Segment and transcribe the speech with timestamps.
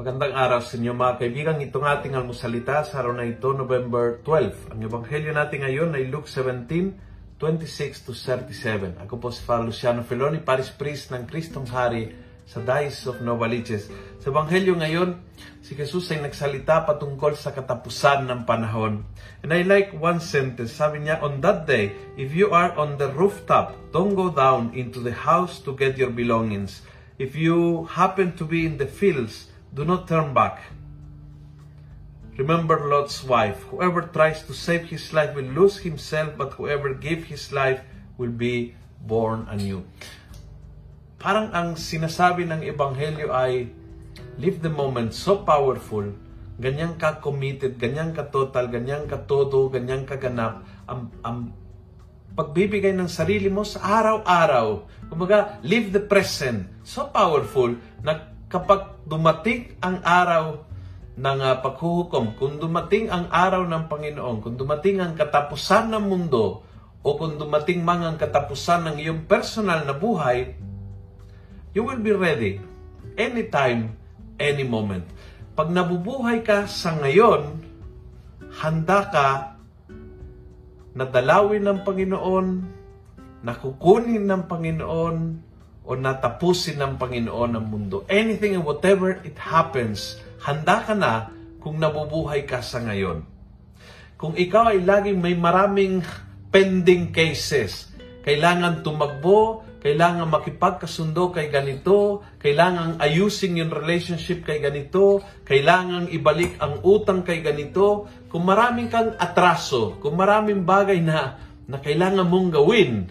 [0.00, 1.60] Magandang araw sa inyo mga kaibigan.
[1.60, 4.72] Itong ating almusalita sa araw na ito, November 12.
[4.72, 8.96] Ang ebanghelyo natin ngayon ay Luke 17, 26 to 37.
[8.96, 12.16] Ako po si Father Luciano Feloni, Paris Priest ng Kristong Hari
[12.48, 13.92] sa Diocese of Novaliches.
[14.24, 15.20] Sa ebanghelyo ngayon,
[15.60, 19.04] si Jesus ay nagsalita patungkol sa katapusan ng panahon.
[19.44, 20.72] And I like one sentence.
[20.72, 25.04] Sabi niya, On that day, if you are on the rooftop, don't go down into
[25.04, 26.88] the house to get your belongings.
[27.20, 30.62] If you happen to be in the fields, do not turn back.
[32.40, 33.60] Remember Lot's wife.
[33.68, 37.84] Whoever tries to save his life will lose himself, but whoever gave his life
[38.16, 38.74] will be
[39.04, 39.84] born anew.
[41.20, 43.68] Parang ang sinasabi ng Ebanghelyo ay,
[44.40, 46.08] live the moment so powerful,
[46.56, 51.52] ganyan ka committed, ganyan ka total, ganyan ka todo, ganyan ka ganap, ang, ang
[52.32, 54.88] pagbibigay ng sarili mo sa araw-araw.
[55.12, 56.72] Kumbaga, live the present.
[56.86, 60.66] So powerful na kapag dumating ang araw
[61.14, 66.66] ng uh, paghuhukom, kung dumating ang araw ng Panginoon, kung dumating ang katapusan ng mundo,
[67.00, 70.52] o kung dumating man ang katapusan ng iyong personal na buhay,
[71.72, 72.60] you will be ready
[73.16, 73.96] anytime,
[74.36, 75.06] any moment.
[75.56, 77.56] Pag nabubuhay ka sa ngayon,
[78.60, 79.28] handa ka
[80.92, 82.46] na dalawin ng Panginoon,
[83.46, 85.16] nakukunin ng Panginoon,
[85.84, 88.04] o natapusin ng Panginoon ang mundo.
[88.06, 93.24] Anything and whatever it happens, handa ka na kung nabubuhay ka sa ngayon.
[94.20, 96.04] Kung ikaw ay laging may maraming
[96.52, 97.88] pending cases,
[98.20, 106.84] kailangan tumakbo, kailangan makipagkasundo kay ganito, kailangan ayusin yung relationship kay ganito, kailangan ibalik ang
[106.84, 113.08] utang kay ganito, kung maraming kang atraso, kung maraming bagay na, na kailangan mong gawin,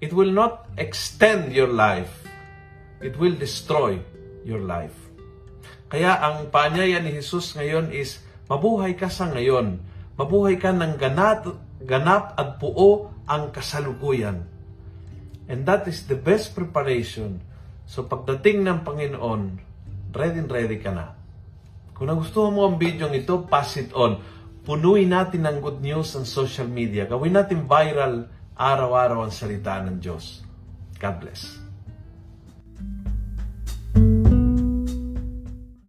[0.00, 2.24] it will not extend your life.
[3.00, 4.00] It will destroy
[4.44, 4.94] your life.
[5.86, 8.20] Kaya ang panyaya ni Jesus ngayon is,
[8.50, 9.78] mabuhay ka sa ngayon.
[10.16, 11.46] Mabuhay ka ng ganat,
[11.84, 14.48] ganap at puo ang kasalukuyan.
[15.46, 17.38] And that is the best preparation.
[17.86, 19.42] So pagdating ng Panginoon,
[20.10, 21.14] ready ready ka na.
[21.94, 24.20] Kung nagustuhan mo ang video ito, pass it on.
[24.66, 27.06] Punuin natin ng good news ang social media.
[27.06, 30.40] Gawin natin viral araw-araw ang salita ng Diyos.
[30.96, 31.65] God bless.